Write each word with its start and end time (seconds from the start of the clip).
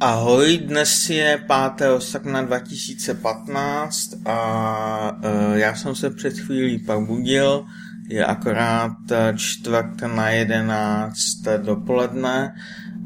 Ahoj, 0.00 0.58
dnes 0.58 1.10
je 1.10 1.44
5. 1.76 2.00
srpna 2.00 2.42
2015 2.42 4.14
a 4.24 5.12
uh, 5.12 5.54
já 5.54 5.74
jsem 5.74 5.94
se 5.94 6.10
před 6.10 6.38
chvílí 6.38 6.78
probudil, 6.78 7.64
je 8.08 8.24
akorát 8.24 8.96
čtvrt 9.36 10.02
na 10.16 10.30
11 10.30 11.18
dopoledne 11.62 12.54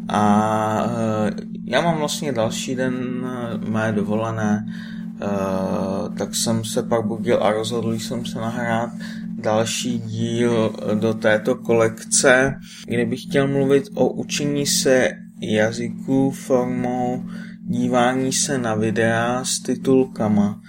a 0.08 0.84
uh, 0.84 1.30
já 1.64 1.80
mám 1.80 1.98
vlastně 1.98 2.32
další 2.32 2.74
den 2.74 3.26
mé 3.68 3.92
dovolené, 3.92 4.66
tak 6.18 6.34
jsem 6.34 6.64
se 6.64 6.82
probudil 6.82 7.42
a 7.42 7.52
rozhodl 7.52 7.92
jsem 7.92 8.26
se 8.26 8.38
nahrát 8.38 8.90
další 9.38 9.98
díl 9.98 10.76
do 10.94 11.14
této 11.14 11.54
kolekce, 11.54 12.54
kde 12.86 13.06
bych 13.06 13.22
chtěl 13.22 13.48
mluvit 13.48 13.84
o 13.94 14.08
učení 14.08 14.66
se 14.66 15.23
jazyků 15.52 16.30
formou 16.30 17.24
dívání 17.66 18.32
se 18.32 18.58
na 18.58 18.74
videa 18.74 19.44
s 19.44 19.58
titulkama. 19.58 20.60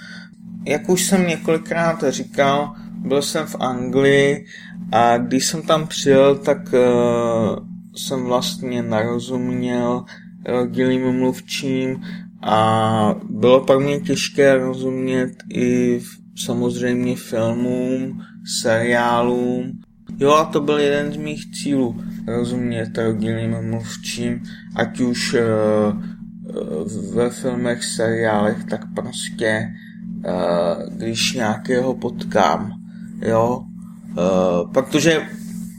Jak 0.65 0.89
už 0.89 1.05
jsem 1.05 1.27
několikrát 1.27 2.03
říkal, 2.09 2.75
byl 2.97 3.21
jsem 3.21 3.45
v 3.45 3.55
Anglii 3.59 4.45
a 4.91 5.17
když 5.17 5.45
jsem 5.45 5.61
tam 5.61 5.87
přijel, 5.87 6.35
tak 6.35 6.57
uh, 6.73 7.65
jsem 7.95 8.23
vlastně 8.23 8.83
narozuměl 8.83 10.05
rozdílným 10.45 11.11
mluvčím 11.11 12.03
a 12.41 13.15
bylo 13.29 13.65
pro 13.65 13.79
mě 13.79 13.99
těžké 13.99 14.57
rozumět 14.57 15.31
i 15.53 15.99
samozřejmě 16.35 17.15
filmům, 17.15 18.21
seriálům. 18.61 19.81
Jo, 20.19 20.33
a 20.33 20.45
to 20.45 20.61
byl 20.61 20.79
jeden 20.79 21.13
z 21.13 21.17
mých 21.17 21.51
cílů. 21.51 22.01
Rozumět 22.27 22.97
rozdílným 22.97 23.55
mluvčím, 23.69 24.43
ať 24.75 24.99
už 24.99 25.33
uh, 25.33 27.15
ve 27.15 27.29
filmech, 27.29 27.83
seriálech, 27.83 28.63
tak 28.63 28.81
prostě 28.95 29.73
uh, 30.27 30.97
když 30.97 31.33
nějakého 31.33 31.93
potkám, 31.93 32.73
jo, 33.21 33.63
uh, 34.09 34.71
protože 34.71 35.21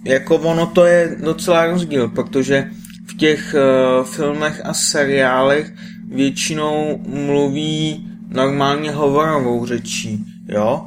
jako 0.05 0.37
ono 0.37 0.67
to 0.67 0.85
je 0.85 1.17
docela 1.25 1.67
rozdíl, 1.67 2.09
protože 2.09 2.71
v 3.07 3.17
těch 3.17 3.55
uh, 3.55 4.07
filmech 4.07 4.61
a 4.65 4.75
seriálech 4.75 5.75
většinou 6.09 7.01
mluví 7.27 8.11
normálně 8.29 8.91
hovorovou 8.91 9.67
řečí, 9.67 10.25
jo, 10.49 10.87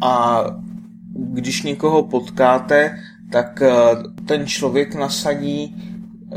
a 0.00 0.44
když 1.20 1.62
někoho 1.62 2.02
potkáte, 2.02 2.98
tak 3.32 3.62
eh, 3.62 3.72
ten 4.26 4.46
člověk 4.46 4.94
nasadí 4.94 5.76
eh, 6.32 6.36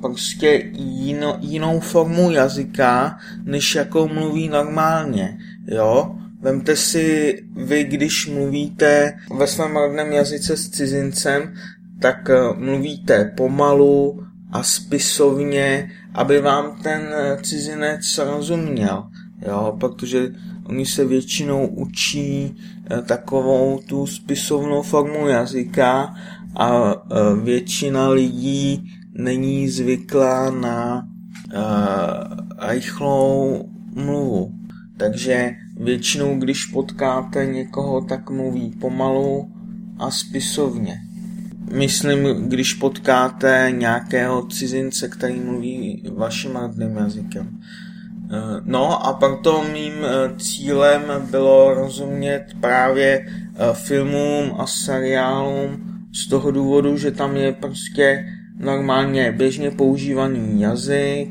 prostě 0.00 0.70
jino, 0.74 1.36
jinou 1.40 1.80
formu 1.80 2.30
jazyka, 2.30 3.18
než 3.44 3.74
jakou 3.74 4.08
mluví 4.08 4.48
normálně, 4.48 5.38
jo. 5.66 6.16
Vemte 6.40 6.76
si 6.76 7.38
vy, 7.56 7.84
když 7.84 8.26
mluvíte 8.26 9.18
ve 9.38 9.46
svém 9.46 9.76
rodném 9.76 10.12
jazyce 10.12 10.56
s 10.56 10.70
cizincem, 10.70 11.54
tak 12.00 12.30
eh, 12.30 12.34
mluvíte 12.56 13.32
pomalu 13.36 14.26
a 14.52 14.62
spisovně, 14.62 15.90
aby 16.14 16.40
vám 16.40 16.82
ten 16.82 17.14
cizinec 17.42 18.18
rozuměl, 18.18 19.04
jo, 19.46 19.76
protože 19.80 20.28
Oni 20.64 20.86
se 20.86 21.04
většinou 21.04 21.66
učí 21.66 22.56
eh, 22.90 23.02
takovou 23.02 23.80
tu 23.88 24.06
spisovnou 24.06 24.82
formu 24.82 25.28
jazyka 25.28 26.14
a 26.56 26.94
eh, 26.94 27.42
většina 27.42 28.08
lidí 28.08 28.92
není 29.14 29.68
zvyklá 29.68 30.50
na 30.50 31.08
eh, 31.54 32.72
rychlou 32.72 33.68
mluvu. 33.94 34.52
Takže 34.96 35.50
většinou, 35.80 36.38
když 36.38 36.64
potkáte 36.64 37.46
někoho, 37.46 38.00
tak 38.00 38.30
mluví 38.30 38.70
pomalu 38.70 39.52
a 39.98 40.10
spisovně. 40.10 41.00
Myslím, 41.72 42.48
když 42.48 42.74
potkáte 42.74 43.68
nějakého 43.70 44.46
cizince, 44.46 45.08
který 45.08 45.40
mluví 45.40 46.02
vaším 46.16 46.56
rodným 46.56 46.96
jazykem. 46.96 47.60
Eh, 48.30 48.60
no 48.64 49.06
a 49.06 49.12
proto 49.12 49.64
mým 49.72 49.92
eh, 50.00 50.38
cílem 50.38 51.02
bylo 51.30 51.74
rozumět 51.74 52.46
právě 52.60 53.26
eh, 53.26 53.74
filmům 53.74 54.54
a 54.58 54.66
seriálům 54.66 55.84
z 56.12 56.28
toho 56.28 56.50
důvodu, 56.50 56.96
že 56.96 57.10
tam 57.10 57.36
je 57.36 57.52
prostě 57.52 58.26
normálně 58.58 59.32
běžně 59.32 59.70
používaný 59.70 60.60
jazyk, 60.60 61.28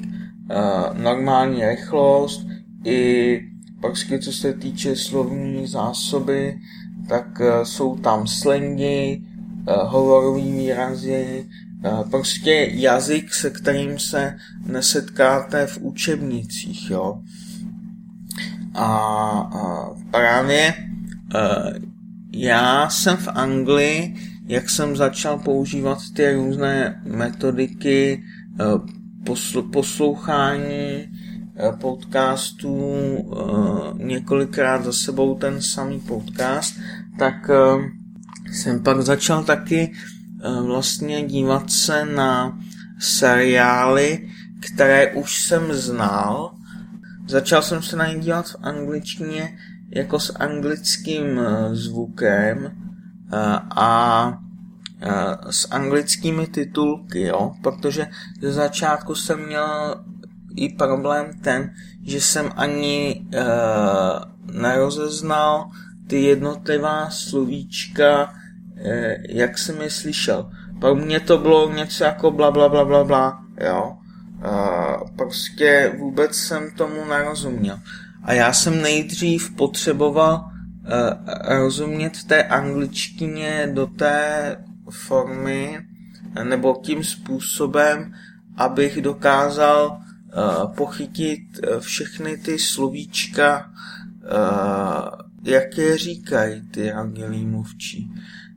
normální 0.93 1.65
rychlost 1.65 2.47
i 2.85 3.41
prostě 3.81 4.19
co 4.19 4.31
se 4.31 4.53
týče 4.53 4.95
slovní 4.95 5.67
zásoby, 5.67 6.57
tak 7.09 7.41
jsou 7.63 7.95
tam 7.95 8.27
slengy, 8.27 9.21
hovorové 9.83 10.41
výrazy, 10.41 11.45
prostě 12.11 12.69
jazyk, 12.71 13.33
se 13.33 13.49
kterým 13.49 13.99
se 13.99 14.37
nesetkáte 14.65 15.67
v 15.67 15.77
učebnicích, 15.77 16.91
jo. 16.91 17.21
A, 18.73 18.85
a 18.85 19.89
právě 20.11 20.73
uh, 21.35 21.73
já 22.31 22.89
jsem 22.89 23.17
v 23.17 23.27
Anglii, 23.27 24.15
jak 24.47 24.69
jsem 24.69 24.95
začal 24.95 25.39
používat 25.39 25.97
ty 26.15 26.33
různé 26.33 27.01
metodiky 27.05 28.23
posl- 29.23 29.71
poslouchání 29.71 31.07
uh, 31.07 31.75
podcastů 31.79 32.93
několikrát 33.97 34.83
za 34.85 34.93
sebou 34.93 35.35
ten 35.35 35.61
samý 35.61 35.99
podcast, 35.99 36.75
tak 37.19 37.49
jsem 38.51 38.83
pak 38.83 39.01
začal 39.01 39.43
taky 39.43 39.91
vlastně 40.61 41.23
dívat 41.23 41.71
se 41.71 42.05
na 42.05 42.59
seriály, 42.99 44.29
které 44.59 45.13
už 45.13 45.41
jsem 45.41 45.73
znal. 45.73 46.55
Začal 47.27 47.61
jsem 47.61 47.83
se 47.83 47.95
na 47.95 48.07
ně 48.07 48.19
dívat 48.19 48.49
v 48.49 48.55
angličtině 48.61 49.57
jako 49.89 50.19
s 50.19 50.35
anglickým 50.35 51.39
eh, 51.39 51.75
zvukem 51.75 52.65
eh, 52.65 53.59
a 53.75 54.39
s 55.49 55.67
anglickými 55.71 56.47
titulky, 56.47 57.21
jo, 57.21 57.53
protože 57.63 58.07
ze 58.41 58.51
začátku 58.51 59.15
jsem 59.15 59.45
měl 59.45 60.03
i 60.55 60.69
problém 60.69 61.39
ten, 61.41 61.73
že 62.03 62.21
jsem 62.21 62.49
ani 62.55 63.25
uh, 63.25 64.55
nerozeznal 64.61 65.71
ty 66.07 66.21
jednotlivá 66.21 67.09
slovíčka 67.09 68.33
Eh, 68.33 68.42
jak 69.29 69.57
jsem 69.57 69.81
je 69.81 69.89
slyšel. 69.89 70.51
Pro 70.79 70.95
mě 70.95 71.19
to 71.19 71.37
bylo 71.37 71.73
něco 71.73 72.03
jako 72.03 72.31
bla 72.31 72.51
bla 72.51 72.69
bla 72.69 72.85
bla 72.85 73.03
bla, 73.03 73.43
jo. 73.61 73.97
prostě 75.15 75.95
vůbec 75.99 76.35
jsem 76.35 76.71
tomu 76.71 77.05
nerozuměl. 77.05 77.79
A 78.23 78.33
já 78.33 78.53
jsem 78.53 78.81
nejdřív 78.81 79.55
potřeboval 79.55 80.45
eh, 80.85 81.57
rozumět 81.57 82.23
té 82.23 82.43
angličtině 82.43 83.69
do 83.73 83.87
té 83.87 84.55
formy 84.89 85.79
nebo 86.43 86.81
tím 86.83 87.03
způsobem, 87.03 88.13
abych 88.57 89.01
dokázal 89.01 89.97
uh, 89.97 90.75
pochytit 90.75 91.41
všechny 91.79 92.37
ty 92.37 92.59
slovíčka, 92.59 93.71
uh, 94.23 95.09
jak 95.43 95.77
je 95.77 95.97
říkají 95.97 96.61
ty 96.61 96.91
andělí 96.91 97.45
mluvčí. 97.45 98.11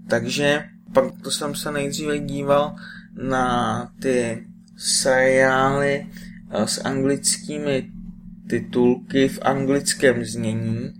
Takže 0.09 0.65
proto 0.93 1.31
jsem 1.31 1.55
se 1.55 1.73
nejdříve 1.73 2.19
díval 2.19 2.77
na 3.23 3.91
ty 4.03 4.47
seriály 4.77 6.07
eh, 6.51 6.67
s 6.67 6.85
anglickými 6.85 7.91
titulky 8.49 9.29
v 9.29 9.39
anglickém 9.43 10.25
znění 10.25 10.93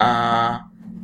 a 0.00 0.60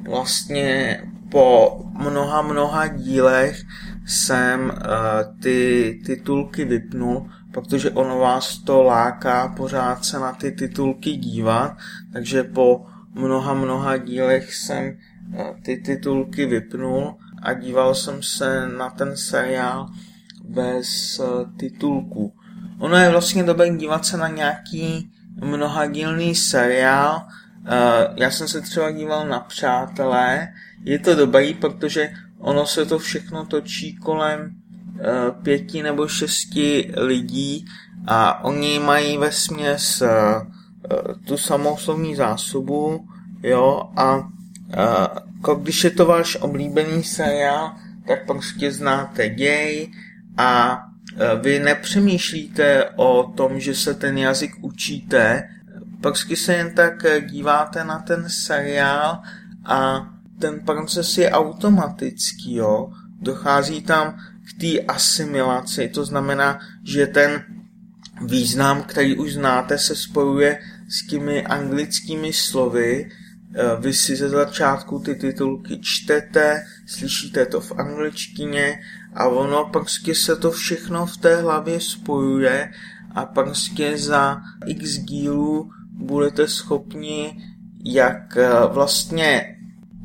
vlastně 0.09 1.00
po 1.31 1.79
mnoha, 1.99 2.43
mnoha 2.43 2.87
dílech 2.87 3.62
jsem 4.06 4.61
uh, 4.61 5.41
ty 5.43 6.00
titulky 6.06 6.64
vypnul, 6.64 7.31
protože 7.53 7.91
ono 7.91 8.19
vás 8.19 8.59
to 8.59 8.82
láká 8.82 9.49
pořád 9.49 10.05
se 10.05 10.19
na 10.19 10.32
ty 10.32 10.53
titulky 10.53 11.17
dívat, 11.17 11.76
takže 12.12 12.44
po 12.44 12.87
mnoha, 13.14 13.55
mnoha 13.55 13.97
dílech 13.97 14.55
jsem 14.55 14.85
uh, 14.87 15.61
ty 15.62 15.76
titulky 15.76 16.47
vypnul 16.47 17.14
a 17.42 17.52
díval 17.52 17.94
jsem 17.94 18.22
se 18.22 18.69
na 18.69 18.90
ten 18.90 19.16
seriál 19.16 19.88
bez 20.44 21.20
eh, 21.20 21.25
titulku. 21.56 22.34
Ono 22.78 22.96
je 22.96 23.10
vlastně 23.10 23.42
dobré 23.42 23.76
dívat 23.76 24.06
se 24.06 24.16
na 24.16 24.28
nějaký 24.28 25.12
mnohadílný 25.44 26.34
seriál. 26.34 27.26
Eh, 27.66 28.08
já 28.16 28.31
jsem 28.31 28.48
se 28.48 28.60
třeba 28.60 28.90
díval 28.90 29.28
na 29.28 29.40
Přátelé. 29.40 30.48
Je 30.84 30.98
to 30.98 31.14
dobrý, 31.14 31.54
protože 31.54 32.10
ono 32.38 32.66
se 32.66 32.87
to 32.87 32.98
všechno 32.98 33.46
točí 33.46 33.96
kolem 33.96 34.50
eh, 34.98 35.31
pěti 35.42 35.82
nebo 35.82 36.08
šesti 36.08 36.92
lidí 36.96 37.64
A 38.06 38.44
oni 38.44 38.78
mají 38.78 39.19
ve 39.19 39.32
směs 39.32 40.02
tu 41.26 41.37
samou 41.37 41.76
slovní 41.76 42.16
zásobu, 42.16 43.06
jo, 43.42 43.90
a 43.96 44.28
jako 44.72 45.55
když 45.55 45.84
je 45.84 45.90
to 45.90 46.06
váš 46.06 46.37
oblíbený 46.40 47.05
seriál, 47.05 47.75
tak 48.06 48.26
prostě 48.26 48.72
znáte 48.72 49.28
děj 49.28 49.93
a 50.37 50.81
vy 51.43 51.61
nepřemýšlíte 51.61 52.84
o 52.96 53.32
tom, 53.37 53.61
že 53.61 53.75
se 53.75 53.94
ten 53.94 54.19
jazyk 54.19 54.52
učíte, 54.61 55.49
prostě 56.00 56.37
se 56.37 56.55
jen 56.55 56.75
tak 56.75 57.06
díváte 57.26 57.84
na 57.84 57.99
ten 57.99 58.25
seriál 58.28 59.22
a 59.64 60.08
ten 60.38 60.61
proces 60.61 61.19
je 61.19 61.31
automatický, 61.31 62.55
jo. 62.55 62.93
Dochází 63.20 63.82
tam 63.82 64.19
k 64.49 64.61
té 64.61 64.81
asimilaci, 64.81 65.88
to 65.88 66.05
znamená, 66.05 66.58
že 66.84 67.06
ten 67.06 67.44
význam, 68.26 68.82
který 68.82 69.16
už 69.16 69.32
znáte, 69.32 69.78
se 69.78 69.96
spojuje 69.96 70.58
s 70.88 71.06
těmi 71.06 71.46
anglickými 71.46 72.32
slovy, 72.32 73.05
e, 73.05 73.19
vy 73.81 73.94
si 73.94 74.17
ze 74.17 74.29
začátku 74.29 74.99
ty 74.99 75.14
titulky 75.14 75.79
čtete, 75.81 76.64
slyšíte 76.87 77.47
to 77.47 77.61
v 77.61 77.73
angličtině 77.73 78.81
a 79.14 79.29
ono 79.29 79.64
prostě 79.64 80.14
se 80.14 80.37
to 80.37 80.50
všechno 80.50 81.06
v 81.06 81.17
té 81.17 81.43
hlavě 81.43 81.81
spojuje 81.81 82.70
a 83.14 83.26
prostě 83.26 83.99
za 83.99 84.41
x 84.67 84.99
dílů 84.99 85.70
budete 85.93 86.49
schopni, 86.49 87.44
jak 87.85 88.37
e, 88.37 88.49
vlastně 88.73 89.56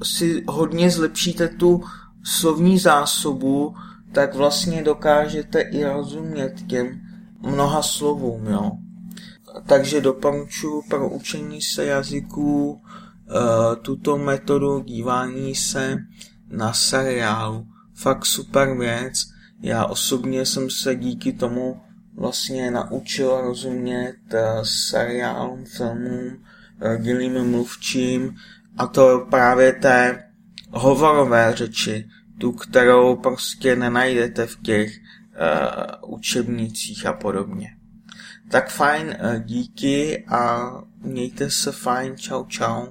si 0.03 0.43
hodně 0.47 0.91
zlepšíte 0.91 1.47
tu 1.47 1.83
slovní 2.23 2.79
zásobu, 2.79 3.75
tak 4.11 4.35
vlastně 4.35 4.83
dokážete 4.83 5.61
i 5.61 5.83
rozumět 5.83 6.53
těm 6.67 7.01
mnoha 7.41 7.81
slovům, 7.81 8.45
jo. 8.47 8.71
Takže 9.65 10.01
doporučuji 10.01 10.81
pro 10.89 11.09
učení 11.09 11.61
se 11.61 11.85
jazyků 11.85 12.81
tuto 13.81 14.17
metodu 14.17 14.79
dívání 14.79 15.55
se 15.55 15.97
na 16.49 16.73
seriálu. 16.73 17.67
Fakt 17.93 18.25
super 18.25 18.77
věc. 18.77 19.13
Já 19.61 19.85
osobně 19.85 20.45
jsem 20.45 20.69
se 20.69 20.95
díky 20.95 21.33
tomu 21.33 21.81
vlastně 22.15 22.71
naučil 22.71 23.41
rozumět 23.41 24.15
uh, 24.33 24.39
seriálům, 24.63 25.65
filmům, 25.65 26.43
rodilým 26.79 27.51
mluvčím 27.51 28.35
a 28.77 28.87
to 28.87 29.27
právě 29.29 29.73
té 29.73 30.23
hovorové 30.71 31.55
řeči, 31.55 32.09
tu, 32.39 32.51
kterou 32.51 33.15
prostě 33.15 33.75
nenajdete 33.75 34.45
v 34.45 34.61
těch 34.61 34.97
uh, 34.97 36.13
učebnicích 36.13 37.05
a 37.05 37.13
podobně. 37.13 37.69
Tak 38.51 38.69
fajn, 38.69 39.17
díky 39.39 40.25
a 40.27 40.71
mějte 40.99 41.49
se 41.49 41.71
fajn, 41.71 42.17
čau 42.17 42.45
čau. 42.45 42.87